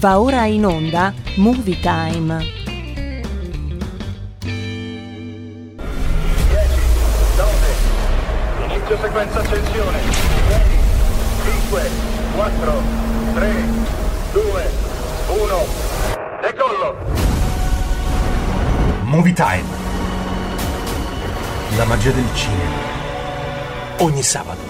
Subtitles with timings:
[0.00, 2.38] Va ora in onda Movie Time.
[4.38, 4.54] 10,
[7.36, 7.52] 9,
[8.64, 9.98] inizio sequenza accensione.
[9.98, 11.90] 6, 5,
[12.34, 12.82] 4,
[13.34, 13.64] 3,
[14.32, 14.70] 2,
[15.26, 15.66] 1,
[16.40, 16.96] decollo.
[19.02, 19.64] Movie Time.
[21.76, 22.88] La magia del cinema.
[23.98, 24.62] Ogni sabato,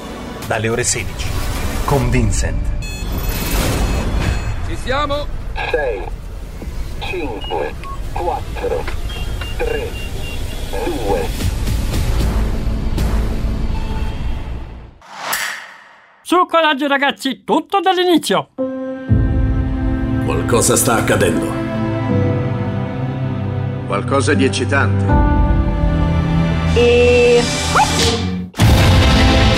[0.49, 1.29] dalle ore 16.
[1.85, 2.80] Con Vincent.
[4.83, 5.27] Siamo?
[5.71, 6.05] 6,
[7.01, 7.75] 5,
[8.15, 8.85] 4,
[9.59, 9.89] 3,
[10.85, 11.29] 2,
[16.23, 18.51] Su coraggio ragazzi, tutto dall'inizio!
[20.25, 21.47] Qualcosa sta accadendo.
[23.87, 25.05] Qualcosa di eccitante.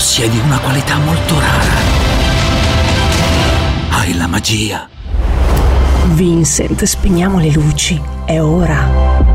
[0.00, 1.74] Possiedi una qualità molto rara.
[3.90, 4.88] Hai la magia.
[6.14, 8.00] Vincent, spegniamo le luci.
[8.24, 9.29] È ora.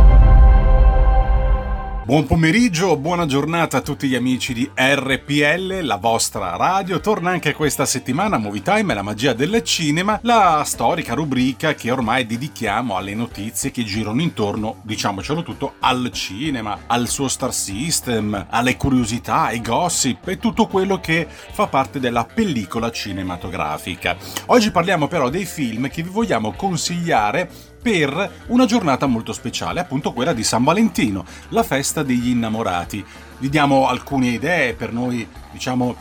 [2.05, 6.99] Buon pomeriggio, buona giornata a tutti gli amici di RPL, la vostra radio.
[6.99, 11.89] Torna anche questa settimana Movie Time e la magia del cinema, la storica rubrica che
[11.89, 18.45] ormai dedichiamo alle notizie che girano intorno, diciamocelo tutto, al cinema, al suo star system,
[18.51, 24.15] alle curiosità, ai gossip e tutto quello che fa parte della pellicola cinematografica.
[24.45, 30.11] Oggi parliamo però dei film che vi vogliamo consigliare per una giornata molto speciale, appunto
[30.11, 33.05] quella di San Valentino, la festa degli innamorati.
[33.37, 35.95] Vi diamo alcune idee per noi, diciamo,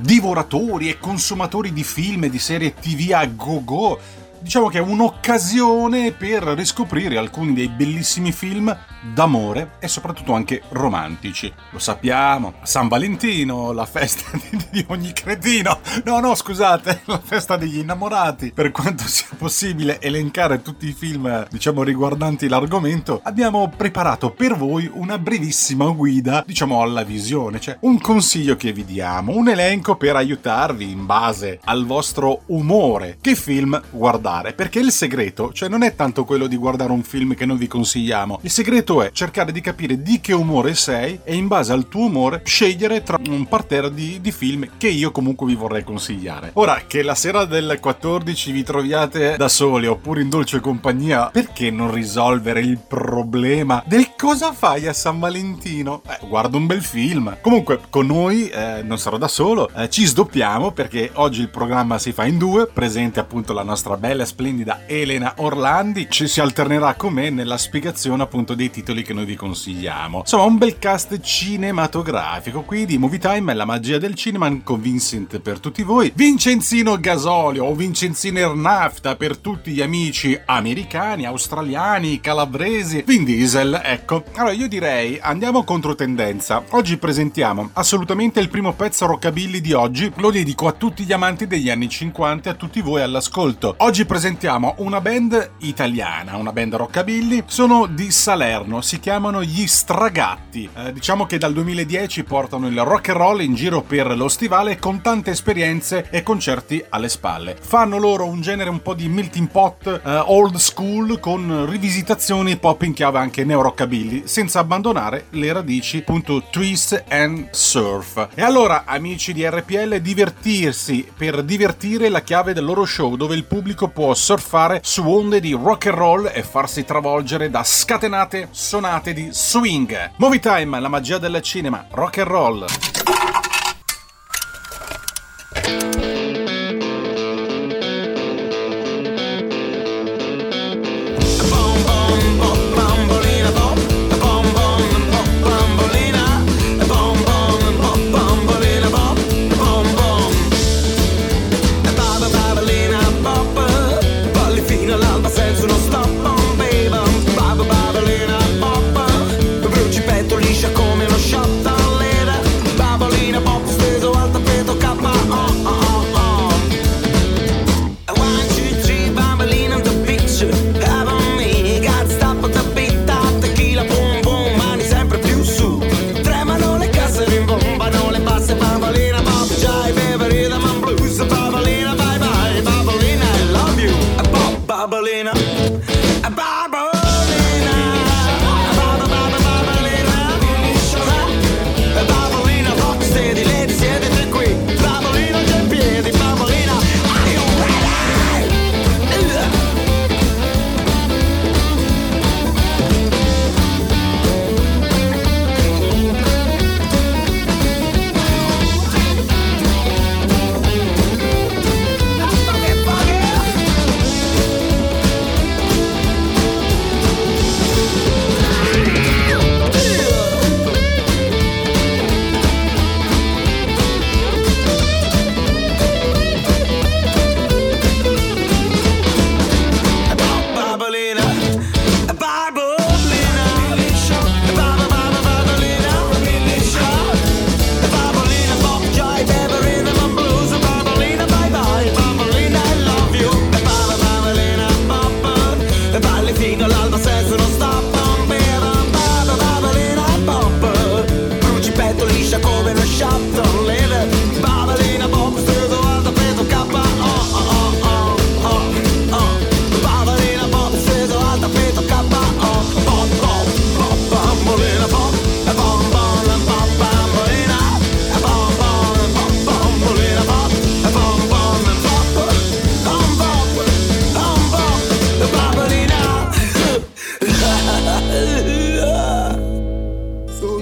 [0.00, 4.00] divoratori e consumatori di film e di serie TV a go-go.
[4.40, 11.52] Diciamo che è un'occasione per riscoprire alcuni dei bellissimi film d'amore e soprattutto anche romantici.
[11.70, 14.30] Lo sappiamo, San Valentino, la festa
[14.70, 15.80] di, ogni cretino.
[16.04, 18.52] No, no, scusate, la festa degli innamorati.
[18.52, 24.90] Per quanto sia possibile elencare tutti i film, diciamo, riguardanti l'argomento, abbiamo preparato per voi
[24.92, 30.16] una brevissima guida, diciamo, alla visione, cioè un consiglio che vi diamo, un elenco per
[30.16, 33.18] aiutarvi in base al vostro umore.
[33.20, 33.80] Che film
[34.30, 34.52] guardare?
[34.52, 37.66] Perché il segreto, cioè non è tanto quello di guardare un film che noi vi
[37.66, 38.38] consigliamo.
[38.42, 42.06] Il segreto è cercare di capire di che umore sei e in base al tuo
[42.06, 46.50] umore scegliere tra un parterre di, di film che io comunque vi vorrei consigliare.
[46.54, 51.70] Ora che la sera del 14 vi troviate da soli oppure in dolce compagnia, perché
[51.70, 56.02] non risolvere il problema del cosa fai a San Valentino?
[56.08, 57.38] Eh, guarda un bel film.
[57.40, 61.98] Comunque con noi eh, non sarò da solo, eh, ci sdoppiamo perché oggi il programma
[61.98, 66.40] si fa in due, presente appunto la nostra bella e splendida Elena Orlandi, ci si
[66.40, 70.18] alternerà con me nella spiegazione appunto dei titoli che noi vi consigliamo.
[70.18, 74.80] Insomma, un bel cast cinematografico qui di Movie Time e la magia del cinema con
[74.80, 82.20] Vincent per tutti voi, Vincenzino Gasolio o Vincenzino Ernafta per tutti gli amici americani, australiani,
[82.20, 84.24] calabresi, Vin Diesel, ecco.
[84.34, 86.62] Allora io direi andiamo contro tendenza.
[86.70, 91.46] Oggi presentiamo assolutamente il primo pezzo rockabilly di oggi, lo dedico a tutti gli amanti
[91.46, 93.74] degli anni 50 e a tutti voi all'ascolto.
[93.78, 100.68] Oggi presentiamo una band italiana, una band rockabilly, sono di Salerno, si chiamano gli Stragatti.
[100.74, 104.80] Eh, diciamo che dal 2010 portano il rock and roll in giro per lo stivale
[104.80, 107.56] con tante esperienze e concerti alle spalle.
[107.60, 112.82] Fanno loro un genere un po' di melting pot eh, old school con rivisitazioni pop
[112.82, 118.30] in chiave anche neo-rockabilly, senza abbandonare le radici appunto twist and surf.
[118.34, 123.44] E allora, amici di RPL, divertirsi per divertire la chiave del loro show dove il
[123.44, 129.12] pubblico può surfare su onde di rock and roll e farsi travolgere da scatenate sonate
[129.12, 130.12] di swing.
[130.16, 132.66] Movie Time, la magia del cinema, rock and roll.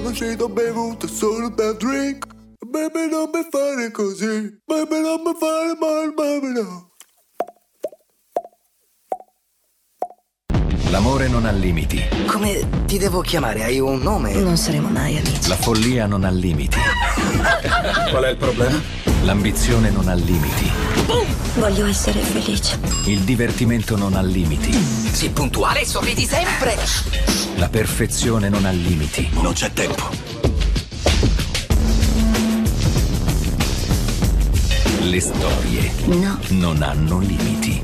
[0.09, 2.25] Uscito bevuto solo per drink,
[2.65, 6.89] baby non mi fare così, baby non mi fare mal, baby no.
[10.89, 12.03] L'amore non ha limiti.
[12.25, 13.63] Come ti devo chiamare?
[13.63, 14.33] Hai un nome?
[14.33, 15.47] Non saremo mai amici.
[15.47, 16.79] La follia non ha limiti.
[18.09, 19.08] Qual è il problema?
[19.23, 20.71] L'ambizione non ha limiti.
[21.55, 22.79] Voglio essere felice.
[23.05, 24.71] Il divertimento non ha limiti.
[24.71, 26.77] Sii puntuale e sorridi sempre.
[27.55, 29.29] La perfezione non ha limiti.
[29.33, 30.09] Non c'è tempo.
[35.01, 36.39] Le storie No.
[36.49, 37.81] non hanno limiti.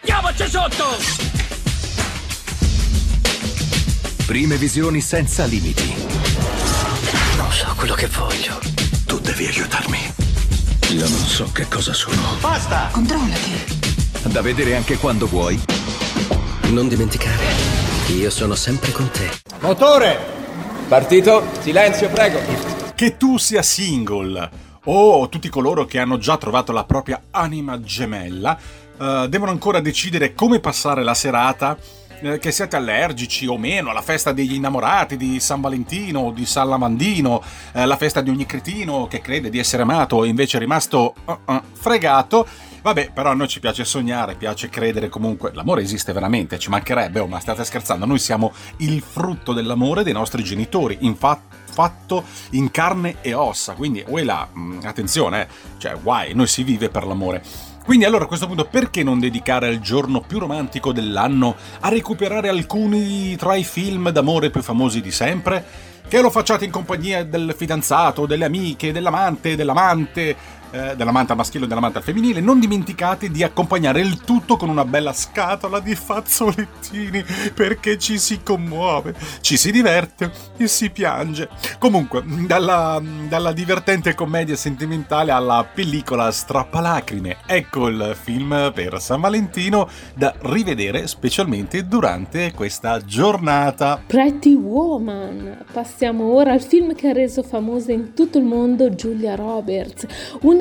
[0.00, 0.84] Andiamoci sotto!
[4.26, 5.94] Prime visioni senza limiti.
[7.36, 8.83] Non so quello che voglio.
[9.14, 9.98] Tu devi aiutarmi.
[10.90, 12.20] Io non so che cosa sono.
[12.90, 13.64] Controllati.
[14.24, 15.62] Da vedere anche quando vuoi.
[16.70, 17.44] Non dimenticare,
[18.08, 19.30] io sono sempre con te.
[19.60, 20.18] Motore!
[20.88, 22.40] Partito, silenzio prego.
[22.92, 24.50] Che tu sia single
[24.82, 28.58] o tutti coloro che hanno già trovato la propria anima gemella
[28.98, 31.78] eh, devono ancora decidere come passare la serata.
[32.20, 36.46] Eh, Che siate allergici o meno alla festa degli innamorati di San Valentino o di
[36.46, 40.56] San Lavandino, eh, la festa di ogni cretino che crede di essere amato e invece
[40.56, 42.46] è rimasto uh-uh, fregato.
[42.82, 45.52] Vabbè, però a noi ci piace sognare, piace credere comunque.
[45.54, 48.04] L'amore esiste veramente, ci mancherebbe, oh, ma state scherzando.
[48.04, 53.74] Noi siamo il frutto dell'amore dei nostri genitori, infatti fatto in carne e ossa.
[53.74, 54.48] Quindi, là,
[54.84, 55.46] attenzione, eh,
[55.78, 57.42] cioè, guai, noi si vive per l'amore.
[57.84, 62.48] Quindi allora a questo punto perché non dedicare il giorno più romantico dell'anno a recuperare
[62.48, 65.62] alcuni tra i film d'amore più famosi di sempre?
[66.08, 70.34] Che lo facciate in compagnia del fidanzato, delle amiche, dell'amante, dell'amante,
[70.74, 74.68] eh, dell'amante al maschile e dell'amante al femminile, non dimenticate di accompagnare il tutto con
[74.68, 81.48] una bella scatola di fazzolettini perché ci si commuove, ci si diverte e si piange.
[81.78, 89.88] Comunque, dalla, dalla divertente commedia sentimentale alla pellicola strappalacrime, ecco il film per San Valentino
[90.14, 94.02] da rivedere specialmente durante questa giornata.
[94.04, 95.64] Pretty Woman.
[95.72, 100.06] Passiamo ora al film che ha reso famosa in tutto il mondo Julia Roberts,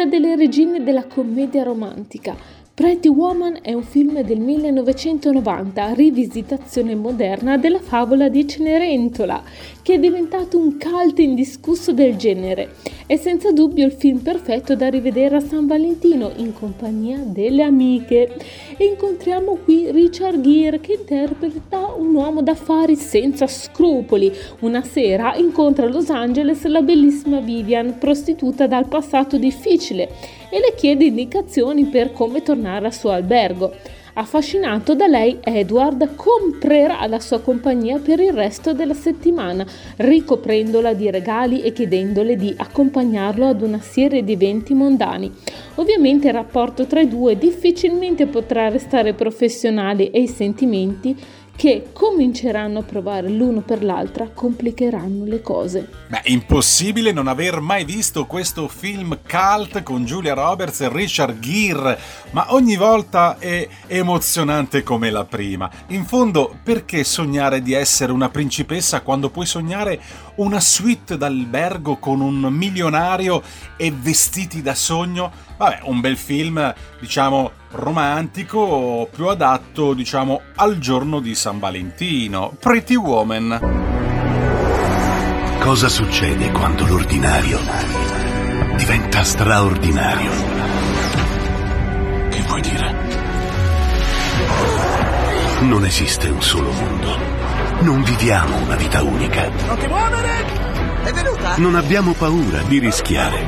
[0.04, 2.36] una delle regine della commedia romantica.
[2.76, 9.44] Pretty Woman è un film del 1990, rivisitazione moderna della favola di Cenerentola,
[9.84, 12.74] che è diventato un cult indiscusso del genere.
[13.06, 18.38] È senza dubbio il film perfetto da rivedere a San Valentino in compagnia delle amiche.
[18.76, 24.34] E incontriamo qui Richard Gere che interpreta un uomo d'affari senza scrupoli.
[24.62, 30.76] Una sera incontra a Los Angeles la bellissima Vivian, prostituta dal passato difficile, e le
[30.76, 33.74] chiede indicazioni per come tornare al suo albergo.
[34.16, 41.10] Affascinato da lei, Edward comprerà la sua compagnia per il resto della settimana, ricoprendola di
[41.10, 45.32] regali e chiedendole di accompagnarlo ad una serie di eventi mondani.
[45.76, 51.18] Ovviamente il rapporto tra i due difficilmente potrà restare professionale e i sentimenti
[51.56, 55.88] che cominceranno a provare l'uno per l'altra, complicheranno le cose.
[56.08, 61.98] Beh, impossibile non aver mai visto questo film cult con Julia Roberts e Richard Gere,
[62.32, 65.70] ma ogni volta è emozionante come la prima.
[65.88, 70.02] In fondo, perché sognare di essere una principessa quando puoi sognare
[70.36, 73.42] una suite d'albergo con un milionario
[73.78, 75.32] e vestiti da sogno?
[75.58, 82.54] Vabbè, un bel film, diciamo, romantico, più adatto, diciamo, al giorno di San Valentino.
[82.60, 83.82] Pretty Woman.
[85.60, 87.60] Cosa succede quando l'ordinario
[88.78, 90.32] diventa straordinario?
[92.30, 92.96] Che vuoi dire?
[95.62, 97.18] Non esiste un solo mondo.
[97.82, 99.50] Non viviamo una vita unica.
[99.68, 100.63] Non ti muovere!
[101.04, 101.56] È venuta?
[101.58, 103.46] Non abbiamo paura di rischiare.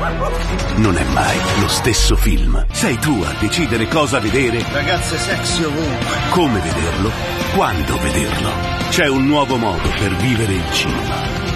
[0.76, 2.66] Non è mai lo stesso film.
[2.72, 6.16] Sei tu a decidere cosa vedere, Ragazze sexy ovunque.
[6.30, 7.12] come vederlo,
[7.56, 8.50] quando vederlo.
[8.90, 11.16] C'è un nuovo modo per vivere il cinema.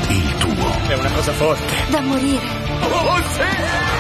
[0.10, 0.72] Il tuo.
[0.88, 1.74] È una cosa forte.
[1.90, 2.48] Da morire.
[2.82, 3.99] Oh, sì!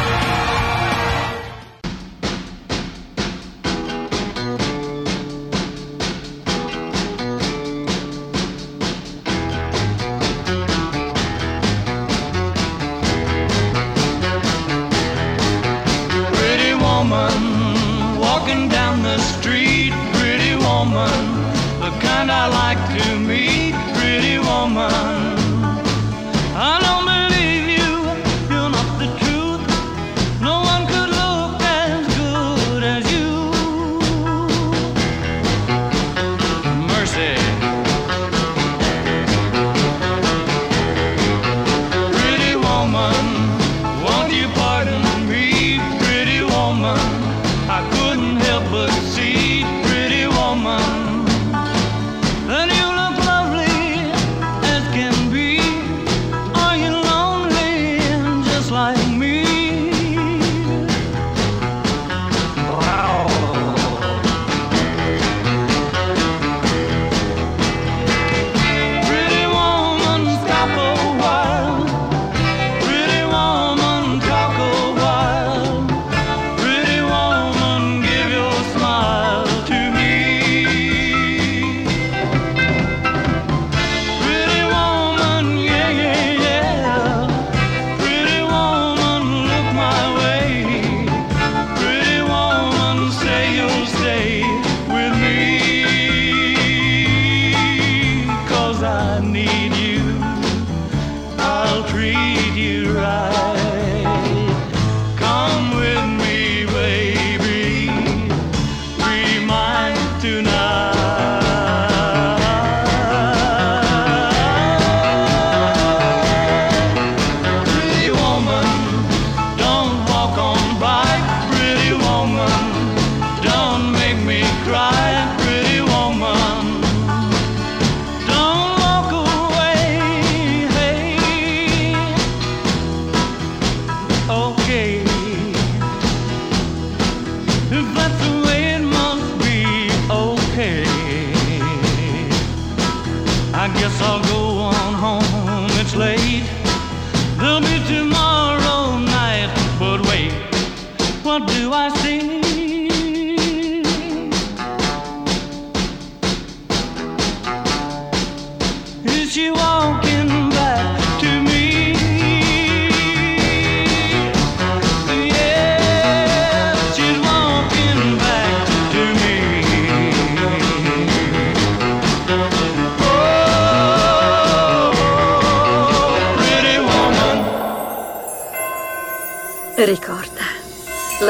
[22.49, 23.18] Like to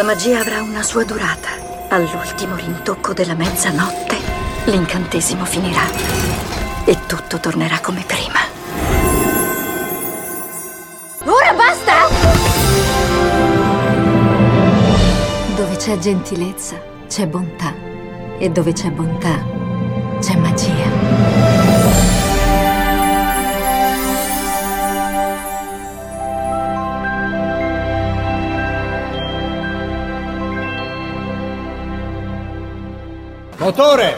[0.09, 1.49] magia avrà una sua durata.
[1.89, 4.17] All'ultimo rintocco della mezzanotte,
[4.65, 5.83] l'incantesimo finirà
[6.83, 8.39] e tutto tornerà come prima.
[11.25, 12.07] Ora basta!
[15.55, 17.71] Dove c'è gentilezza, c'è bontà.
[18.39, 19.45] E dove c'è bontà,
[33.69, 34.15] Motore!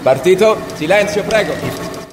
[0.00, 0.56] Partito?
[0.74, 1.54] Silenzio, prego.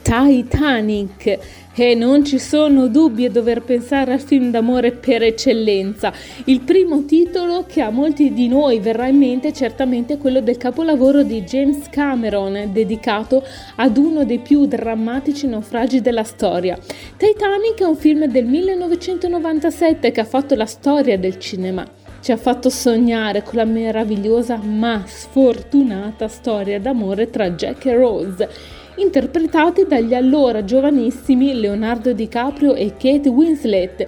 [0.02, 1.38] Titanic.
[1.76, 6.12] E non ci sono dubbi a dover pensare al film d'amore per eccellenza.
[6.46, 10.58] Il primo titolo che a molti di noi verrà in mente è certamente quello del
[10.58, 16.76] capolavoro di James Cameron, dedicato ad uno dei più drammatici naufragi della storia.
[17.18, 21.86] Titanic è un film del 1997 che ha fatto la storia del cinema
[22.24, 28.50] ci ha fatto sognare con la meravigliosa ma sfortunata storia d'amore tra Jack e Rose,
[28.96, 34.08] interpretati dagli allora giovanissimi Leonardo DiCaprio e Kate Winslet.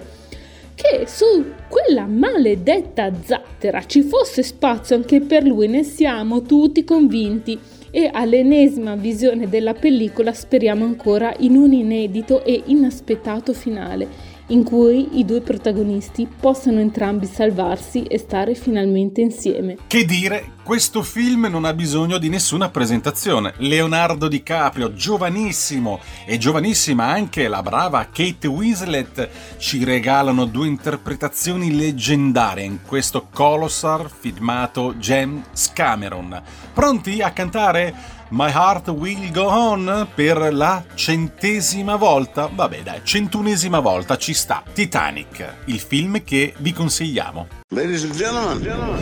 [0.74, 7.58] Che su quella maledetta zattera ci fosse spazio anche per lui ne siamo tutti convinti
[7.90, 15.18] e all'ennesima visione della pellicola speriamo ancora in un inedito e inaspettato finale in cui
[15.18, 19.76] i due protagonisti possano entrambi salvarsi e stare finalmente insieme.
[19.86, 23.54] Che dire, questo film non ha bisogno di nessuna presentazione.
[23.58, 32.64] Leonardo DiCaprio, giovanissimo e giovanissima anche la brava Kate Winslet, ci regalano due interpretazioni leggendarie
[32.64, 36.42] in questo colossal filmato James Cameron.
[36.72, 38.15] Pronti a cantare?
[38.28, 42.50] My Heart Will Go On per la centesima volta?
[42.52, 44.64] Vabbè dai, centunesima volta ci sta.
[44.72, 47.46] Titanic, il film che vi consigliamo.
[47.68, 49.00] Ladies and gentlemen, gentlemen.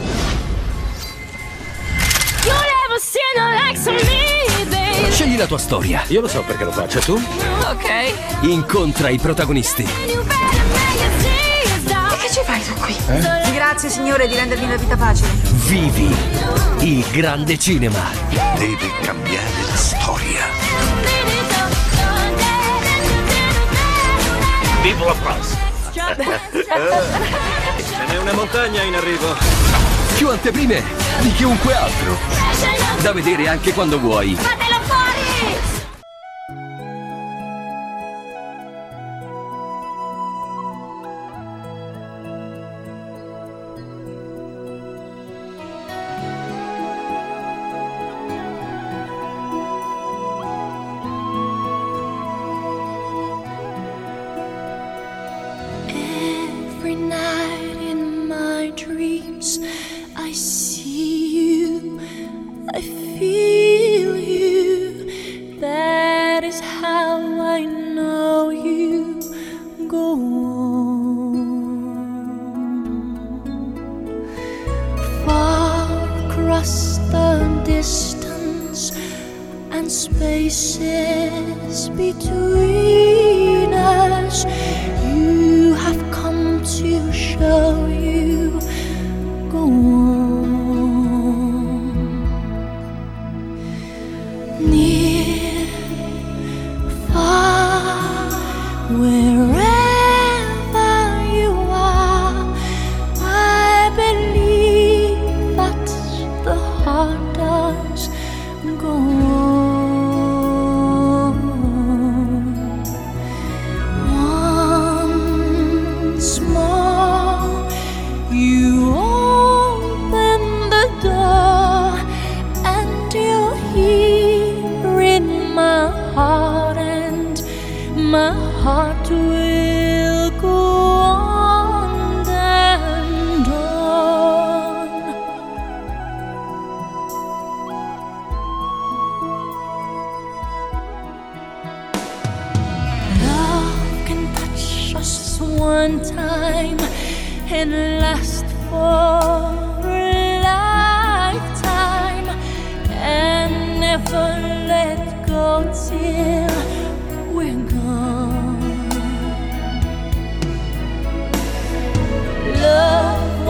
[5.11, 6.03] Scegli la tua storia.
[6.09, 7.15] Io lo so perché lo faccio, tu?
[7.15, 8.43] Ok.
[8.43, 10.64] Incontra i protagonisti.
[12.75, 13.53] E tu qui?
[13.53, 15.29] Grazie signore di rendermi la vita facile.
[15.67, 16.13] Vivi
[16.81, 18.11] il grande cinema.
[18.57, 20.41] Devi cambiare la storia.
[24.83, 25.57] Vivo la France!
[25.93, 26.03] Ce
[28.07, 29.37] n'è una montagna in arrivo.
[30.17, 30.83] Più anteprime
[31.21, 32.19] di chiunque altro.
[33.01, 34.35] Da vedere anche quando vuoi.
[34.35, 34.74] Fatelo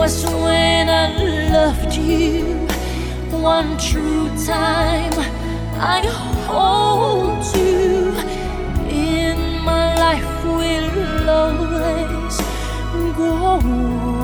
[0.05, 1.07] was when I
[1.51, 2.67] loved you
[3.31, 5.15] one true time.
[5.97, 6.01] I
[6.45, 8.13] hold you
[8.87, 9.37] in
[9.71, 12.37] my life will always
[13.17, 14.14] go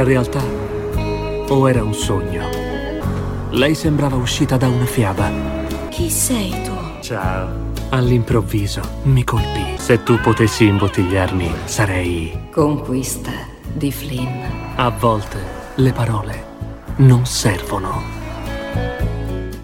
[0.00, 0.42] Era realtà
[1.50, 2.48] o era un sogno?
[3.50, 5.30] Lei sembrava uscita da una fiaba.
[5.90, 6.72] Chi sei tu?
[7.02, 7.68] Ciao.
[7.90, 9.74] All'improvviso mi colpì.
[9.76, 12.48] Se tu potessi imbottigliarmi, sarei...
[12.50, 13.30] Conquista
[13.74, 14.42] di Flynn.
[14.76, 15.38] A volte
[15.74, 16.44] le parole
[16.96, 18.20] non servono.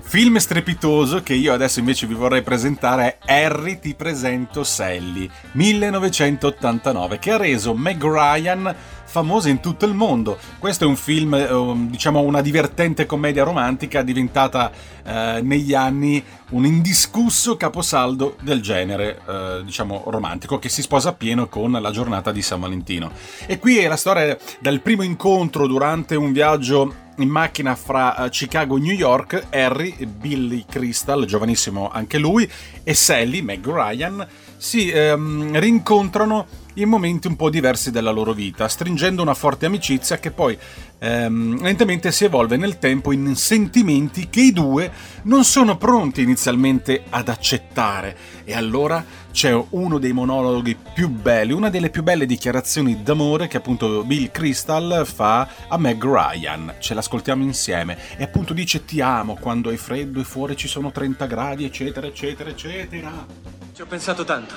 [0.03, 7.19] Film strepitoso che io adesso invece vi vorrei presentare è Harry ti presento Sally 1989
[7.19, 8.75] che ha reso Meg Ryan
[9.07, 10.39] famosa in tutto il mondo.
[10.59, 14.71] Questo è un film, eh, diciamo una divertente commedia romantica diventata
[15.05, 21.49] eh, negli anni un indiscusso caposaldo del genere, eh, diciamo romantico, che si sposa appieno
[21.49, 23.11] con la giornata di San Valentino.
[23.47, 28.77] E qui è la storia del primo incontro durante un viaggio in macchina fra Chicago
[28.77, 32.49] e New York, Harry, Billy Crystal, giovanissimo anche lui,
[32.83, 38.69] e Sally, Meg Ryan, si ehm, rincontrano in momenti un po' diversi della loro vita,
[38.69, 40.59] stringendo una forte amicizia che poi
[40.99, 44.91] ehm, lentamente si evolve nel tempo in sentimenti che i due
[45.23, 48.17] non sono pronti inizialmente ad accettare.
[48.45, 53.59] E allora c'è uno dei monologhi più belli, una delle più belle dichiarazioni d'amore che
[53.59, 56.75] appunto Bill Crystal fa a Meg Ryan.
[56.79, 60.91] Ce l'ascoltiamo insieme e appunto dice ti amo quando è freddo e fuori ci sono
[60.91, 63.27] 30 gradi, eccetera, eccetera, eccetera.
[63.75, 64.55] Ci ho pensato tanto.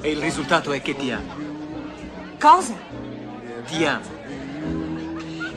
[0.00, 1.34] E il risultato è che ti amo.
[2.38, 2.74] Cosa?
[3.66, 4.17] Ti amo.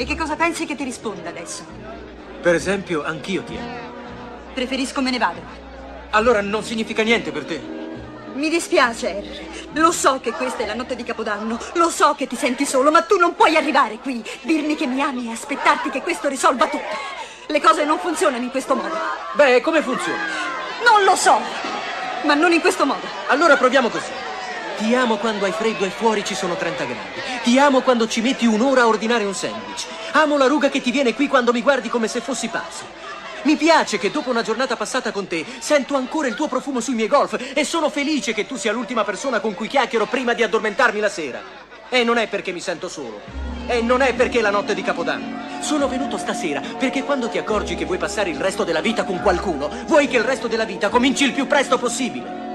[0.01, 1.63] E che cosa pensi che ti risponda adesso?
[2.41, 3.93] Per esempio, anch'io ti amo.
[4.51, 5.39] Preferisco me ne vado.
[6.09, 7.61] Allora non significa niente per te.
[8.33, 9.47] Mi dispiace, Harry.
[9.73, 11.59] Lo so che questa è la notte di Capodanno.
[11.73, 15.03] Lo so che ti senti solo, ma tu non puoi arrivare qui, dirmi che mi
[15.03, 16.97] ami e aspettarti che questo risolva tutto.
[17.45, 18.97] Le cose non funzionano in questo modo.
[19.33, 20.23] Beh, come funziona?
[20.83, 21.39] Non lo so,
[22.23, 23.05] ma non in questo modo.
[23.27, 24.09] Allora proviamo così.
[24.81, 27.21] Ti amo quando hai freddo e fuori ci sono 30 gradi.
[27.43, 29.85] Ti amo quando ci metti un'ora a ordinare un sandwich.
[30.13, 32.85] Amo la ruga che ti viene qui quando mi guardi come se fossi pazzo.
[33.43, 36.95] Mi piace che dopo una giornata passata con te sento ancora il tuo profumo sui
[36.95, 40.41] miei golf e sono felice che tu sia l'ultima persona con cui chiacchiero prima di
[40.41, 41.41] addormentarmi la sera.
[41.87, 43.21] E non è perché mi sento solo.
[43.67, 45.61] E non è perché è la notte di Capodanno.
[45.61, 49.21] Sono venuto stasera perché quando ti accorgi che vuoi passare il resto della vita con
[49.21, 52.50] qualcuno, vuoi che il resto della vita cominci il più presto possibile.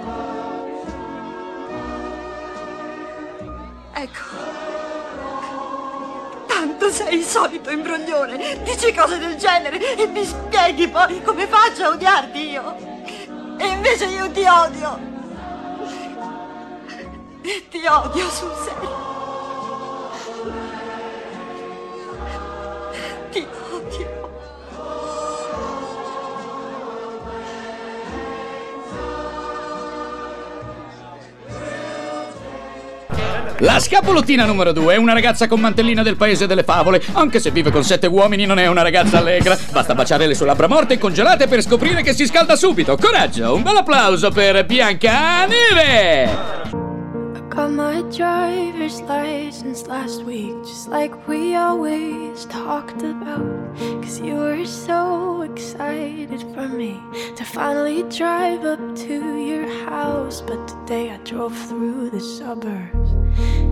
[3.98, 4.20] Ecco.
[6.46, 8.62] Tanto sei il solito imbroglione.
[8.62, 12.76] Dici cose del genere e mi spieghi poi come faccio a odiarti io.
[13.58, 14.98] E invece io ti odio.
[17.40, 19.04] Ti odio sul serio.
[23.30, 23.65] Ti odio.
[33.60, 37.02] La scapolottina numero due è una ragazza con mantellina del paese delle favole.
[37.12, 39.58] Anche se vive con sette uomini, non è una ragazza allegra.
[39.70, 42.96] Basta baciare le sue labbra morte e congelate per scoprire che si scalda subito.
[42.96, 43.54] Coraggio!
[43.54, 46.64] Un bel applauso per Bianca Neve!
[47.48, 53.74] Got my driver's license last week, just like we always talked about.
[54.02, 57.00] Cause you were so excited for me
[57.34, 60.42] to finally drive up to your house.
[60.42, 63.05] But today I drove through the suburbs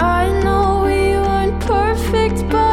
[0.00, 2.67] I know we weren't perfect, but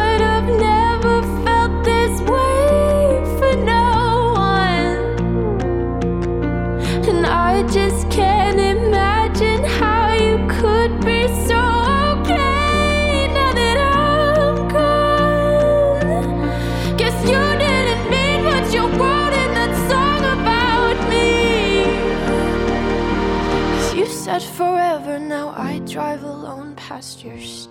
[26.95, 27.64] pastures.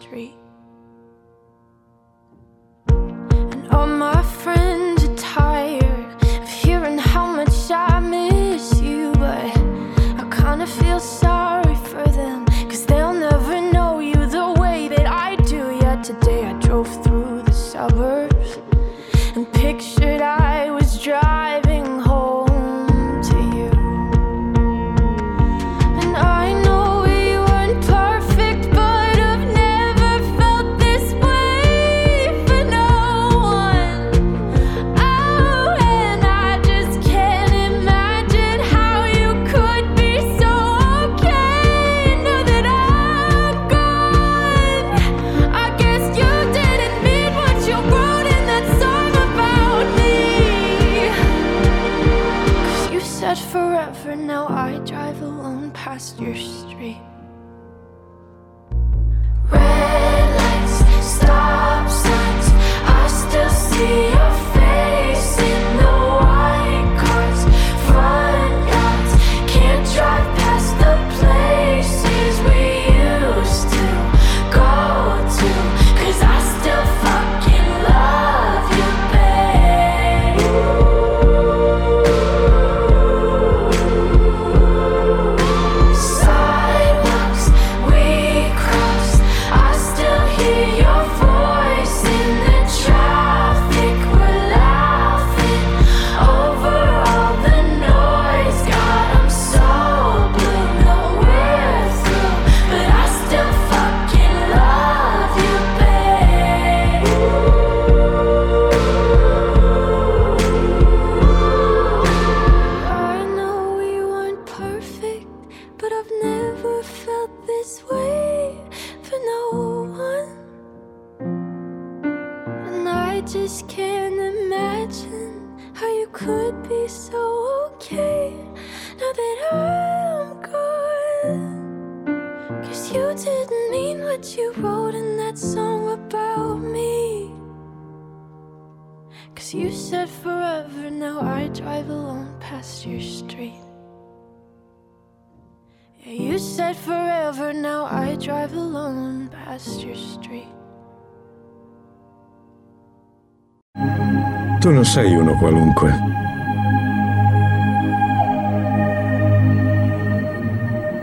[154.95, 155.93] Sei uno qualunque.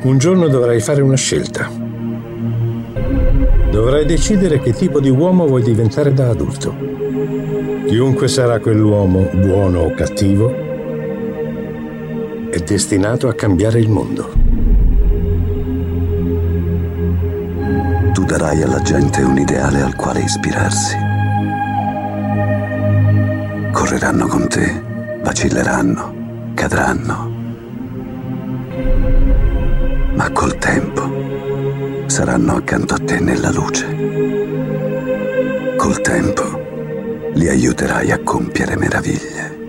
[0.04, 1.70] Un giorno dovrai fare una scelta.
[3.70, 6.74] Dovrai decidere che tipo di uomo vuoi diventare da adulto.
[7.86, 10.50] Chiunque sarà quell'uomo, buono o cattivo,
[12.50, 14.32] è destinato a cambiare il mondo.
[18.14, 21.11] Tu darai alla gente un ideale al quale ispirarsi.
[23.92, 24.82] Correranno con te,
[25.22, 27.30] vacilleranno, cadranno.
[30.16, 33.86] Ma col tempo saranno accanto a te nella luce.
[35.76, 39.60] Col tempo li aiuterai a compiere meraviglie.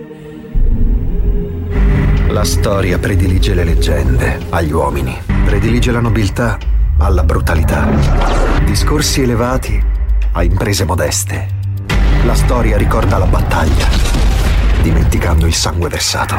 [2.29, 6.57] La storia predilige le leggende agli uomini, predilige la nobiltà
[6.97, 7.89] alla brutalità,
[8.63, 9.83] discorsi elevati
[10.31, 11.62] a imprese modeste.
[12.25, 13.85] La storia ricorda la battaglia,
[14.81, 16.35] dimenticando il sangue versato.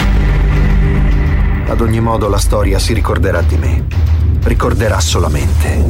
[1.67, 3.85] Ad ogni modo la storia si ricorderà di me,
[4.45, 5.85] ricorderà solamente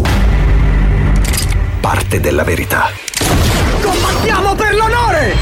[1.80, 2.90] parte della verità.
[3.80, 5.36] Combattiamo per l'onore!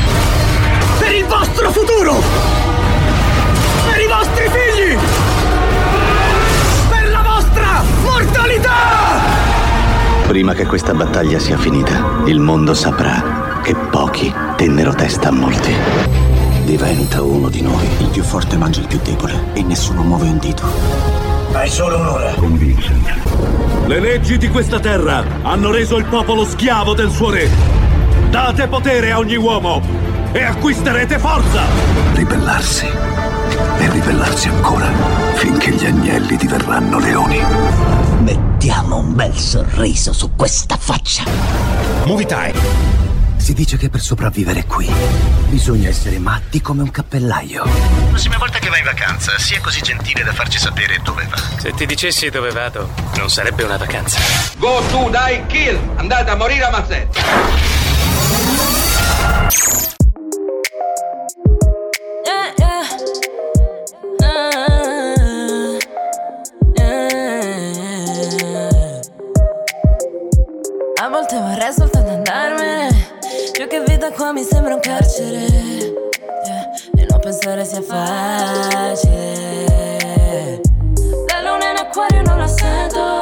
[0.98, 2.20] Per il vostro futuro!
[3.88, 4.98] Per i vostri figli!
[6.90, 8.70] Per la vostra mortalità!
[10.26, 15.72] Prima che questa battaglia sia finita, il mondo saprà che pochi tennero testa a molti.
[16.64, 17.86] Diventa uno di noi.
[17.98, 20.64] Il più forte mangia il più debole e nessuno muove un dito.
[21.52, 22.34] Hai solo un'ora.
[22.34, 23.86] Con Vincent.
[23.86, 27.48] Le leggi di questa terra hanno reso il popolo schiavo del suo re.
[28.30, 29.80] Date potere a ogni uomo
[30.32, 31.62] e acquisterete forza!
[32.14, 32.86] Ribellarsi.
[32.86, 34.86] E ribellarsi ancora.
[35.34, 37.40] Finché gli agnelli diverranno leoni.
[38.20, 41.24] Mettiamo un bel sorriso su questa faccia.
[42.04, 42.91] Movie time.
[43.42, 44.88] Si dice che per sopravvivere qui
[45.48, 47.64] bisogna essere matti come un cappellaio.
[47.64, 51.42] La prossima volta che vai in vacanza, sia così gentile da farci sapere dove va.
[51.58, 54.20] Se ti dicessi dove vado, non sarebbe una vacanza.
[54.58, 55.76] Go to die kill!
[55.96, 57.20] Andate a morire a mazzette!
[74.14, 75.46] Qua mi sembra un carcere.
[76.44, 79.10] Yeah, E non pensare sia facile.
[81.28, 83.21] La luna in acquario non la sento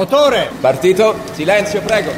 [0.00, 0.48] Motore!
[0.62, 1.14] Partito.
[1.32, 2.10] Silenzio, prego.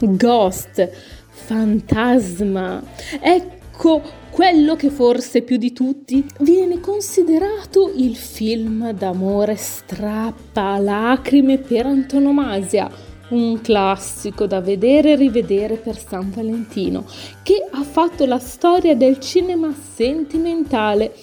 [0.00, 0.90] Ghost,
[1.30, 2.82] fantasma.
[3.22, 11.86] Ecco quello che forse più di tutti viene considerato il film d'amore strappa lacrime per
[11.86, 12.90] antonomasia.
[13.30, 17.06] Un classico da vedere e rivedere per San Valentino,
[17.42, 21.14] che ha fatto la storia del cinema sentimentale.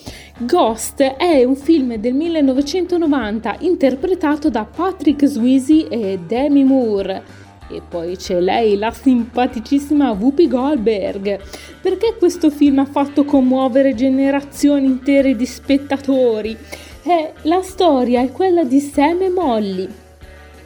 [0.42, 7.22] Ghost è un film del 1990 interpretato da Patrick Swayze e Demi Moore.
[7.70, 11.42] E poi c'è lei, la simpaticissima Whoopi Goldberg.
[11.82, 16.56] Perché questo film ha fatto commuovere generazioni intere di spettatori?
[17.04, 19.90] Eh, la storia è quella di Sam e Molly,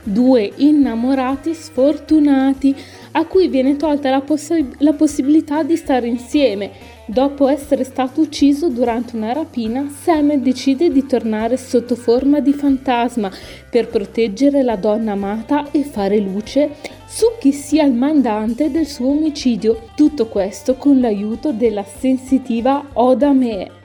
[0.04, 2.76] due innamorati sfortunati
[3.14, 6.93] a cui viene tolta la, poss- la possibilità di stare insieme.
[7.06, 13.30] Dopo essere stato ucciso durante una rapina, Sam decide di tornare sotto forma di fantasma
[13.70, 19.10] per proteggere la donna amata e fare luce su chi sia il mandante del suo
[19.10, 19.90] omicidio.
[19.96, 23.82] Tutto questo con l'aiuto della sensitiva Oda Mee.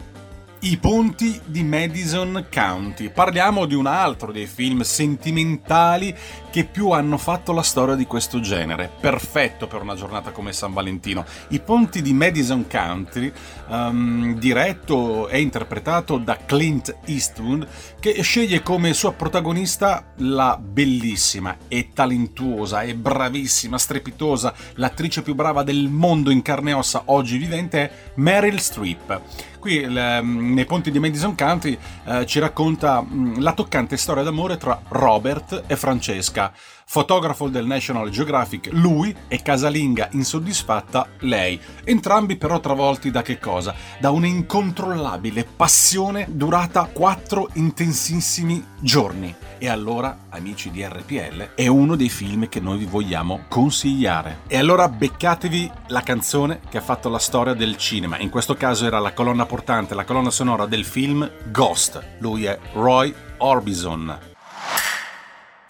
[0.61, 3.11] I ponti di Madison County.
[3.11, 6.13] Parliamo di un altro dei film sentimentali
[6.59, 8.91] che più hanno fatto la storia di questo genere.
[9.01, 11.25] Perfetto per una giornata come San Valentino.
[11.51, 13.33] I ponti di Madison County,
[13.69, 17.65] um, diretto e interpretato da Clint Eastwood,
[18.01, 25.63] che sceglie come sua protagonista la bellissima e talentuosa e bravissima, strepitosa, l'attrice più brava
[25.63, 29.21] del mondo in carne e ossa oggi vivente Meryl Streep.
[29.59, 34.57] Qui le, nei ponti di Madison County eh, ci racconta mh, la toccante storia d'amore
[34.57, 42.61] tra Robert e Francesca, fotografo del National Geographic lui e casalinga insoddisfatta lei, entrambi però
[42.61, 43.75] travolti da che cosa?
[44.01, 49.35] Da un'incontrollabile passione durata quattro intensissimi giorni.
[49.59, 54.41] E allora, amici di RPL, è uno dei film che noi vi vogliamo consigliare.
[54.47, 58.19] E allora beccatevi la canzone che ha fatto la storia del cinema.
[58.19, 62.17] In questo caso era la colonna portante, la colonna sonora del film Ghost.
[62.19, 64.28] Lui è Roy Orbison.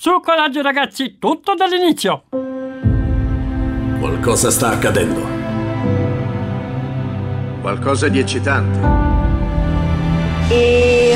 [0.08, 2.22] Su coraggio ragazzi, tutto dall'inizio.
[4.00, 5.20] Qualcosa sta accadendo.
[7.60, 8.78] Qualcosa di eccitante.
[10.48, 11.14] E...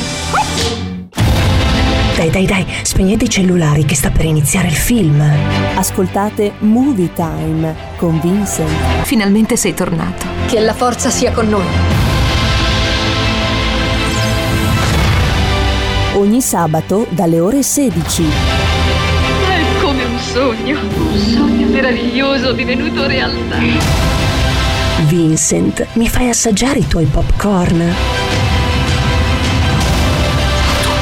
[2.17, 5.23] Dai, dai, dai, spegnete i cellulari che sta per iniziare il film.
[5.75, 9.05] Ascoltate Movie Time con Vincent.
[9.05, 10.27] Finalmente sei tornato.
[10.49, 11.65] Che la forza sia con noi.
[16.13, 18.62] Ogni sabato dalle ore 16.
[20.33, 23.59] Sogno, un sogno meraviglioso divenuto realtà.
[25.07, 27.95] Vincent, mi fai assaggiare i tuoi popcorn?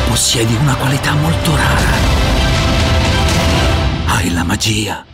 [0.09, 1.91] Possiedi una qualità molto rara.
[4.07, 5.05] Hai la magia.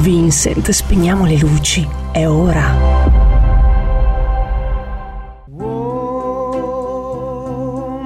[0.00, 1.88] Vincent, spegniamo le luci.
[2.12, 3.08] È ora.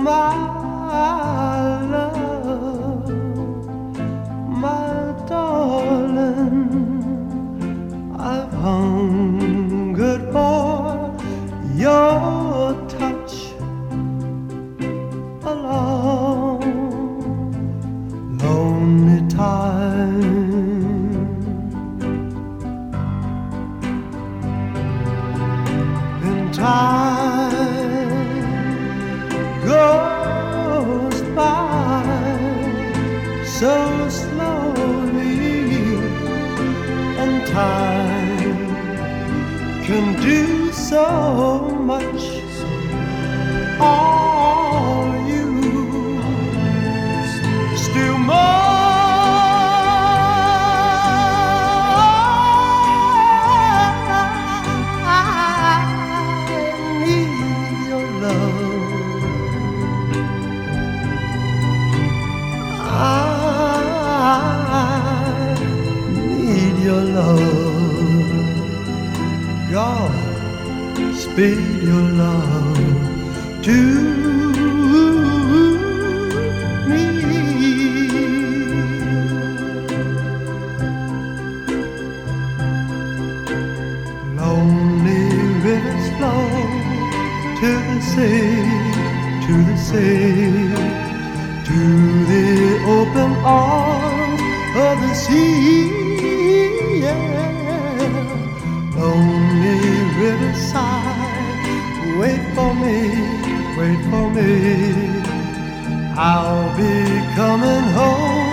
[0.05, 1.34] my
[104.11, 105.22] for me.
[106.16, 106.94] I'll be
[107.34, 108.44] coming home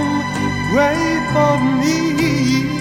[0.76, 2.81] wait for me.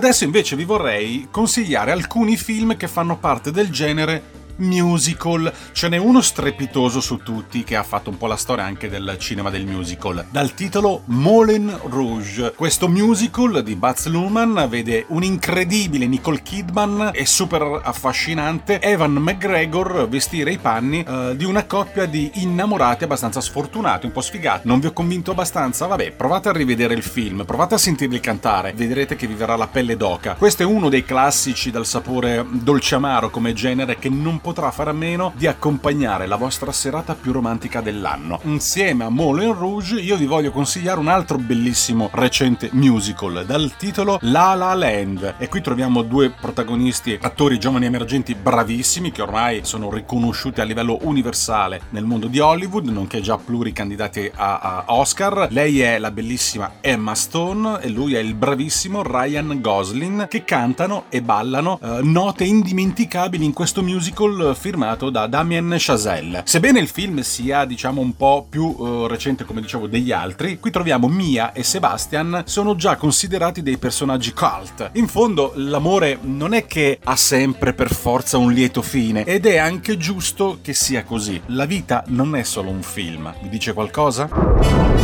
[0.00, 5.52] Adesso invece vi vorrei consigliare alcuni film che fanno parte del genere musical.
[5.72, 9.16] Ce n'è uno strepitoso su tutti che ha fatto un po' la storia anche del
[9.18, 12.52] cinema del musical, dal titolo Moulin Rouge.
[12.54, 20.08] Questo musical di Baz Luhrmann vede un incredibile Nicole Kidman e super affascinante Evan McGregor
[20.08, 24.66] vestire i panni eh, di una coppia di innamorati abbastanza sfortunati, un po' sfigati.
[24.66, 25.86] Non vi ho convinto abbastanza?
[25.86, 29.66] Vabbè, provate a rivedere il film, provate a sentirli cantare, vedrete che vi verrà la
[29.68, 30.34] pelle d'oca.
[30.34, 34.90] Questo è uno dei classici dal sapore dolce amaro come genere che non potrà fare
[34.90, 38.40] a meno di accompagnare la vostra serata più romantica dell'anno.
[38.46, 44.18] Insieme a Moulin Rouge io vi voglio consigliare un altro bellissimo recente musical dal titolo
[44.22, 49.88] La La Land e qui troviamo due protagonisti, attori giovani emergenti bravissimi che ormai sono
[49.88, 55.46] riconosciuti a livello universale nel mondo di Hollywood, nonché già pluricandidati a, a Oscar.
[55.50, 61.04] Lei è la bellissima Emma Stone e lui è il bravissimo Ryan Gosling che cantano
[61.08, 66.42] e ballano eh, note indimenticabili in questo musical firmato da Damien Chazelle.
[66.44, 70.70] Sebbene il film sia, diciamo, un po' più eh, recente, come dicevo, degli altri, qui
[70.70, 74.90] troviamo Mia e Sebastian sono già considerati dei personaggi cult.
[74.94, 79.58] In fondo, l'amore non è che ha sempre per forza un lieto fine, ed è
[79.58, 81.40] anche giusto che sia così.
[81.46, 83.32] La vita non è solo un film.
[83.42, 84.28] Vi dice qualcosa?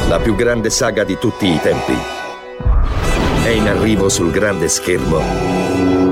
[0.09, 1.95] La più grande saga di tutti i tempi
[3.47, 6.05] è in arrivo sul grande schermo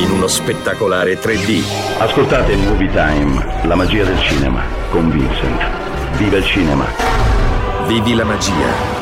[0.00, 1.62] in uno spettacolare 3D.
[1.98, 5.62] Ascoltate Movie Time, la magia del cinema, con Vincent.
[6.16, 6.86] Viva il cinema!
[7.86, 8.98] Vivi la magia.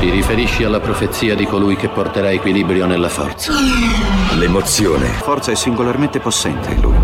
[0.00, 3.52] Ti riferisci alla profezia di colui che porterà equilibrio nella forza.
[4.34, 5.06] L'emozione.
[5.06, 6.96] Forza è singolarmente possente in lui.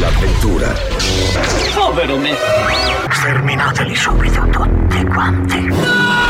[0.00, 0.72] L'avventura.
[1.74, 2.34] Povero me!
[3.10, 5.58] Sterminateli subito tutti quanti.
[5.68, 6.29] About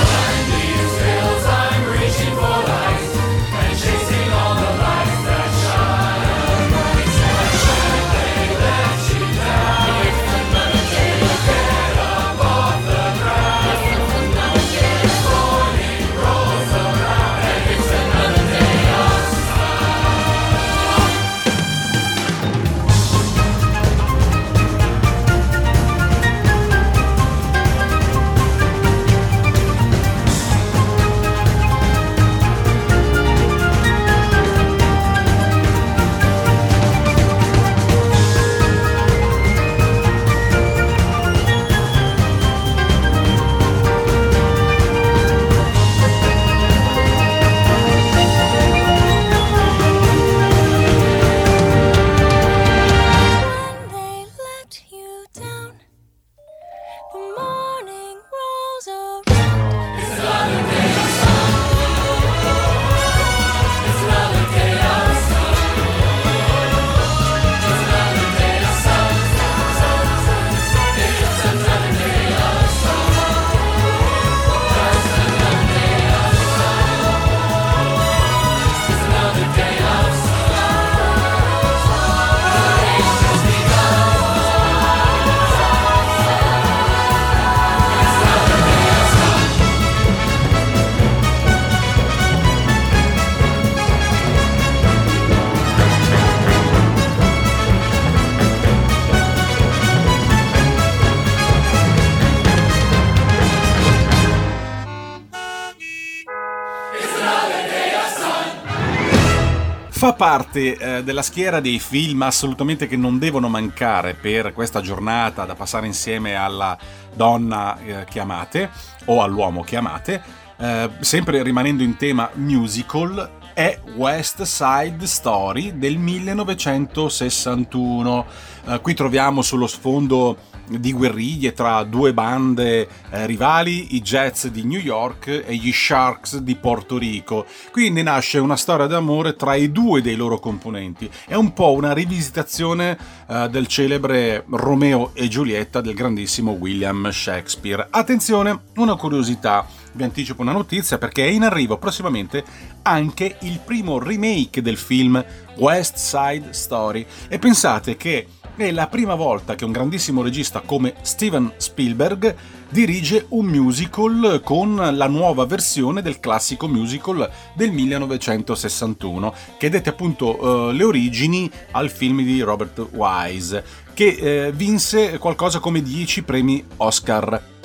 [110.31, 115.55] Parte eh, della schiera dei film assolutamente che non devono mancare per questa giornata da
[115.55, 116.77] passare insieme alla
[117.13, 118.69] donna eh, che amate
[119.05, 120.21] o all'uomo che amate.
[120.55, 128.25] Eh, sempre rimanendo in tema musical, è West Side Story del 1961.
[128.67, 130.37] Eh, qui troviamo sullo sfondo
[130.79, 136.37] di guerriglie tra due bande eh, rivali, i Jets di New York e gli Sharks
[136.37, 137.45] di Porto Rico.
[137.71, 141.09] Quindi nasce una storia d'amore tra i due dei loro componenti.
[141.27, 142.97] È un po' una rivisitazione
[143.27, 147.87] eh, del celebre Romeo e Giulietta del grandissimo William Shakespeare.
[147.89, 152.43] Attenzione, una curiosità, vi anticipo una notizia perché è in arrivo prossimamente
[152.83, 155.23] anche il primo remake del film
[155.57, 160.95] West Side Story e pensate che è la prima volta che un grandissimo regista come
[161.01, 162.35] Steven Spielberg
[162.69, 170.69] dirige un musical con la nuova versione del classico musical del 1961, che dette appunto
[170.69, 173.63] eh, le origini al film di Robert Wise,
[173.93, 177.60] che eh, vinse qualcosa come 10 premi Oscar.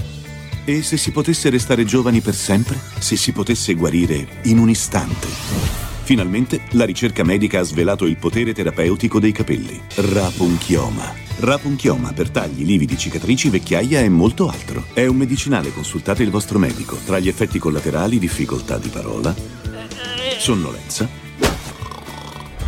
[0.68, 2.76] E se si potesse restare giovani per sempre?
[2.98, 5.28] Se si potesse guarire in un istante?
[6.02, 9.80] Finalmente la ricerca medica ha svelato il potere terapeutico dei capelli.
[9.94, 11.14] Rapunchioma.
[11.38, 14.86] Rapunchioma per tagli, lividi, cicatrici, vecchiaia e molto altro.
[14.92, 16.96] È un medicinale, consultate il vostro medico.
[16.96, 19.32] Tra gli effetti collaterali, difficoltà di parola,
[20.36, 21.08] sonnolenza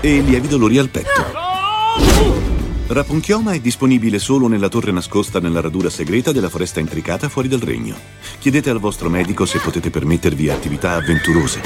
[0.01, 2.47] e lievi dolori al petto.
[2.91, 7.61] Rapunchioma è disponibile solo nella torre nascosta nella radura segreta della foresta intricata fuori dal
[7.61, 7.95] regno.
[8.39, 11.61] Chiedete al vostro medico se potete permettervi attività avventurose.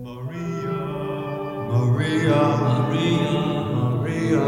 [0.03, 0.71] Maria,
[1.71, 3.31] Maria,
[3.73, 4.45] Maria.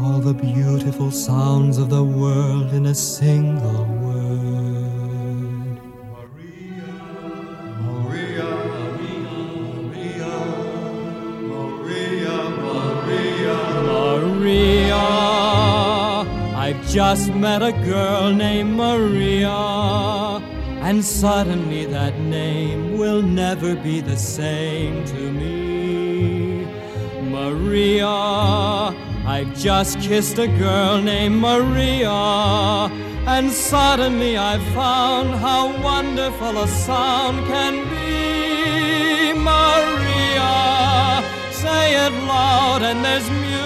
[0.00, 4.67] All the beautiful sounds of the world in a single word.
[16.90, 19.50] Just met a girl named Maria.
[20.80, 26.64] And suddenly that name will never be the same to me.
[27.22, 32.10] Maria, I've just kissed a girl named Maria.
[33.26, 39.34] And suddenly I've found how wonderful a sound can be.
[39.38, 41.22] Maria,
[41.52, 43.57] say it loud and there's music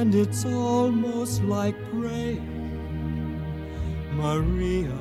[0.00, 2.46] and it's almost like praying.
[4.12, 4.96] Maria,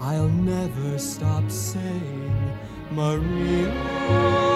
[0.00, 2.52] I'll never stop saying
[2.92, 4.53] Maria.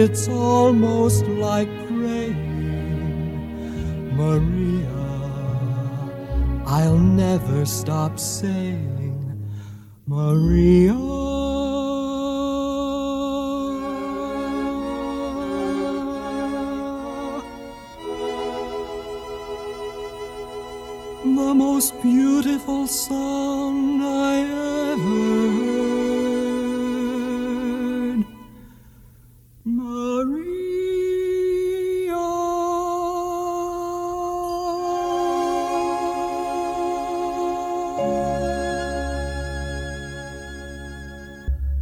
[0.00, 2.48] It's almost like praying.
[4.16, 4.88] Maria,
[6.66, 9.46] I'll never stop saying
[10.06, 11.09] Maria.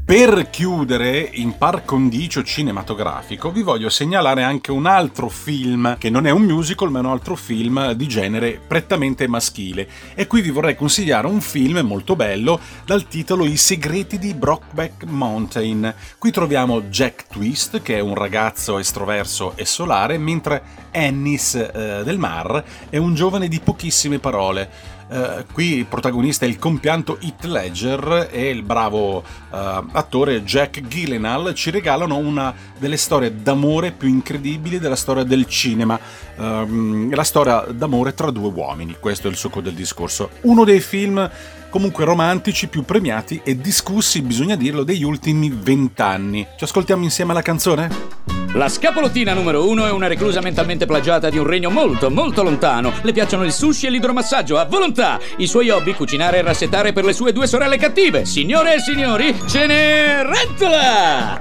[0.08, 6.26] Per chiudere, in par condicio cinematografico, vi voglio segnalare anche un altro film, che non
[6.26, 9.86] è un musical, ma è un altro film di genere prettamente maschile.
[10.14, 15.04] E qui vi vorrei consigliare un film molto bello dal titolo I segreti di Brockback
[15.04, 15.94] Mountain.
[16.16, 22.16] Qui troviamo Jack Twist, che è un ragazzo estroverso e solare, mentre Ennis eh, del
[22.16, 24.96] Mar è un giovane di pochissime parole.
[25.10, 30.80] Eh, qui il protagonista è il compianto Heath Ledger e il bravo eh, attore Jack
[30.82, 35.98] Gyllenhaal ci regalano una delle storie d'amore più incredibili della storia del cinema.
[36.36, 40.30] Ehm, la storia d'amore tra due uomini, questo è il succo del discorso.
[40.42, 41.30] Uno dei film
[41.70, 46.46] comunque romantici più premiati e discussi, bisogna dirlo, degli ultimi vent'anni.
[46.56, 48.37] Ci ascoltiamo insieme la canzone?
[48.54, 52.92] La scapolottina numero uno è una reclusa mentalmente plagiata di un regno molto, molto lontano.
[53.02, 55.20] Le piacciono il sushi e l'idromassaggio a volontà.
[55.36, 58.24] I suoi hobby cucinare e rassettare per le sue due sorelle cattive.
[58.24, 61.38] Signore e signori, Cenerentola!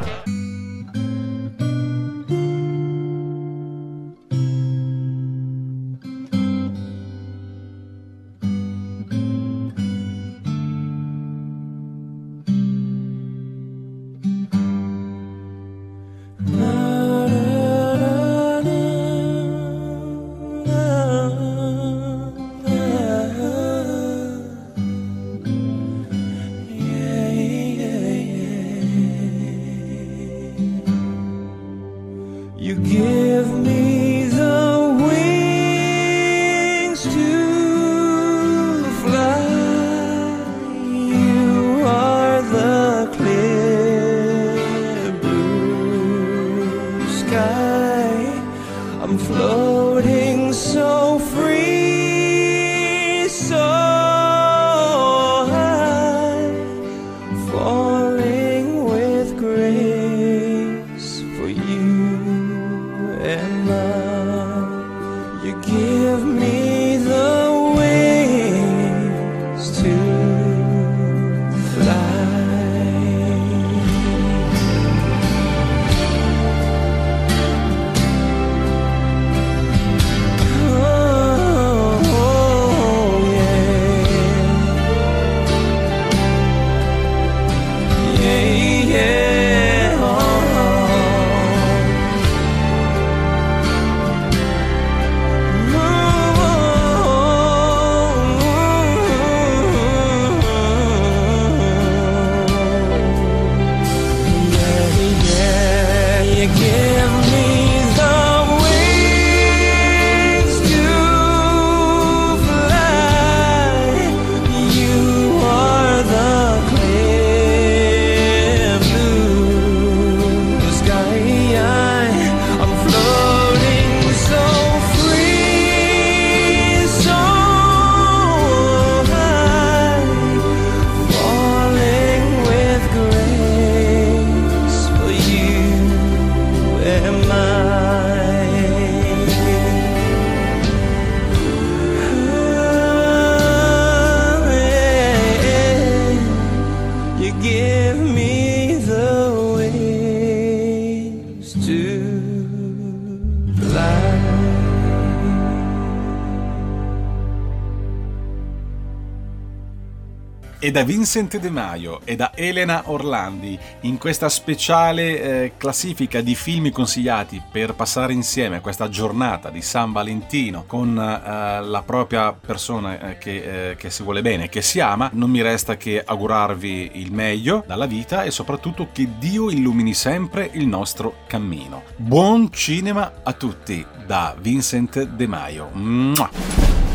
[160.77, 166.69] Da Vincent De Maio e da Elena Orlandi in questa speciale eh, classifica di film
[166.69, 173.17] consigliati per passare insieme questa giornata di San Valentino con eh, la propria persona eh,
[173.17, 177.11] che, eh, che si vuole bene, che si ama, non mi resta che augurarvi il
[177.11, 181.85] meglio dalla vita e soprattutto che Dio illumini sempre il nostro cammino.
[181.95, 185.69] Buon cinema a tutti da Vincent De Maio.
[185.73, 186.86] Mua!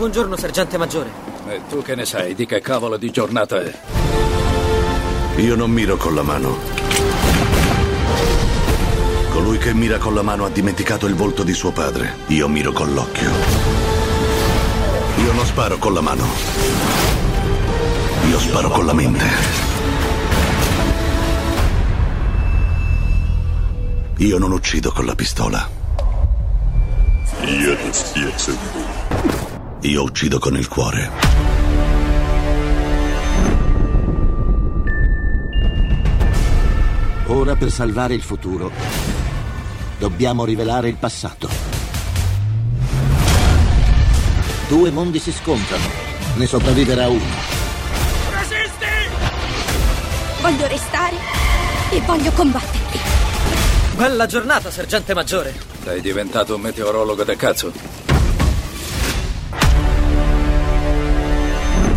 [0.00, 1.10] Buongiorno, sergente maggiore.
[1.46, 3.70] E tu che ne sai di che cavolo di giornata è?
[5.36, 6.56] Io non miro con la mano.
[9.30, 12.14] Colui che mira con la mano ha dimenticato il volto di suo padre.
[12.28, 13.30] Io miro con l'occhio.
[15.18, 16.24] Io non sparo con la mano.
[18.30, 19.26] Io sparo con la mente.
[24.16, 25.68] Io non uccido con la pistola.
[27.44, 29.29] Io ti spiazzo.
[29.82, 31.10] Io uccido con il cuore.
[37.28, 38.70] Ora per salvare il futuro
[39.98, 41.48] dobbiamo rivelare il passato.
[44.68, 45.84] Due mondi si scontrano,
[46.34, 47.48] ne sopravviverà uno.
[50.42, 51.16] Voglio restare
[51.90, 52.98] e voglio combatterti.
[53.96, 55.58] Bella giornata, sergente maggiore.
[55.82, 57.99] Sei diventato un meteorologo del cazzo.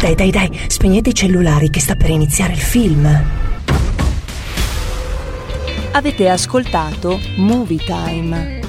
[0.03, 3.07] Dai, dai, dai, spegnete i cellulari che sta per iniziare il film.
[5.93, 8.62] Avete ascoltato Movie Time.